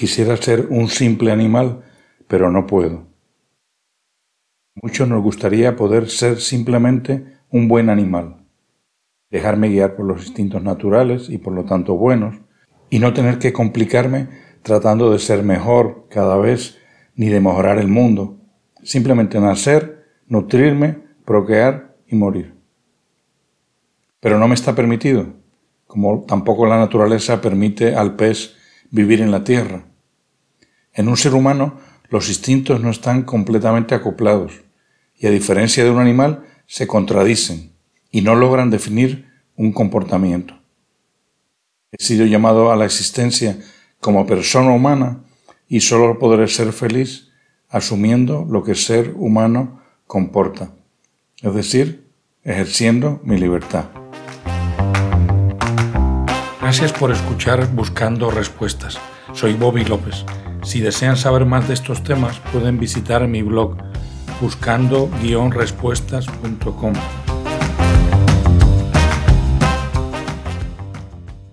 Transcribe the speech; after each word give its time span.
Quisiera 0.00 0.34
ser 0.38 0.68
un 0.70 0.88
simple 0.88 1.30
animal, 1.30 1.82
pero 2.26 2.50
no 2.50 2.66
puedo. 2.66 3.06
Muchos 4.82 5.06
nos 5.06 5.22
gustaría 5.22 5.76
poder 5.76 6.08
ser 6.08 6.40
simplemente 6.40 7.36
un 7.50 7.68
buen 7.68 7.90
animal, 7.90 8.46
dejarme 9.30 9.68
guiar 9.68 9.96
por 9.96 10.06
los 10.06 10.24
instintos 10.24 10.62
naturales 10.62 11.28
y 11.28 11.36
por 11.36 11.52
lo 11.52 11.66
tanto 11.66 11.98
buenos, 11.98 12.34
y 12.88 12.98
no 12.98 13.12
tener 13.12 13.38
que 13.38 13.52
complicarme 13.52 14.28
tratando 14.62 15.12
de 15.12 15.18
ser 15.18 15.42
mejor 15.42 16.06
cada 16.08 16.38
vez 16.38 16.78
ni 17.14 17.28
de 17.28 17.40
mejorar 17.40 17.76
el 17.76 17.88
mundo, 17.88 18.38
simplemente 18.82 19.38
nacer, 19.38 20.06
nutrirme, 20.28 20.96
procrear 21.26 21.94
y 22.06 22.16
morir. 22.16 22.54
Pero 24.18 24.38
no 24.38 24.48
me 24.48 24.54
está 24.54 24.74
permitido, 24.74 25.26
como 25.86 26.24
tampoco 26.26 26.64
la 26.64 26.78
naturaleza 26.78 27.42
permite 27.42 27.94
al 27.94 28.16
pez 28.16 28.56
vivir 28.90 29.20
en 29.20 29.30
la 29.30 29.44
tierra. 29.44 29.89
En 30.92 31.08
un 31.08 31.16
ser 31.16 31.34
humano 31.34 31.78
los 32.08 32.28
instintos 32.28 32.80
no 32.80 32.90
están 32.90 33.22
completamente 33.22 33.94
acoplados 33.94 34.52
y 35.16 35.26
a 35.26 35.30
diferencia 35.30 35.84
de 35.84 35.90
un 35.90 35.98
animal 35.98 36.44
se 36.66 36.86
contradicen 36.86 37.72
y 38.10 38.22
no 38.22 38.34
logran 38.34 38.70
definir 38.70 39.28
un 39.56 39.72
comportamiento. 39.72 40.54
He 41.92 42.02
sido 42.02 42.26
llamado 42.26 42.72
a 42.72 42.76
la 42.76 42.84
existencia 42.84 43.58
como 44.00 44.26
persona 44.26 44.72
humana 44.72 45.20
y 45.68 45.80
solo 45.80 46.18
podré 46.18 46.48
ser 46.48 46.72
feliz 46.72 47.28
asumiendo 47.68 48.46
lo 48.48 48.64
que 48.64 48.74
ser 48.74 49.14
humano 49.16 49.80
comporta, 50.06 50.72
es 51.40 51.54
decir, 51.54 52.08
ejerciendo 52.42 53.20
mi 53.22 53.38
libertad. 53.38 53.84
Gracias 56.60 56.92
por 56.92 57.12
escuchar 57.12 57.72
Buscando 57.74 58.30
Respuestas. 58.30 58.98
Soy 59.32 59.54
Bobby 59.54 59.84
López. 59.84 60.24
Si 60.62 60.80
desean 60.80 61.16
saber 61.16 61.46
más 61.46 61.68
de 61.68 61.74
estos 61.74 62.02
temas, 62.02 62.38
pueden 62.52 62.78
visitar 62.78 63.26
mi 63.26 63.42
blog 63.42 63.76
buscando-respuestas.com 64.40 66.92